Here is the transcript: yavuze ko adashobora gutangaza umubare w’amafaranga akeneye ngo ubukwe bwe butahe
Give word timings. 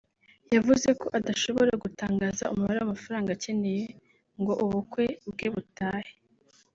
yavuze 0.55 0.89
ko 1.01 1.07
adashobora 1.17 1.71
gutangaza 1.83 2.49
umubare 2.53 2.77
w’amafaranga 2.79 3.29
akeneye 3.37 3.85
ngo 4.39 4.53
ubukwe 4.65 5.05
bwe 5.31 5.47
butahe 5.53 6.13